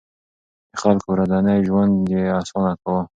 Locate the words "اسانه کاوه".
2.39-3.01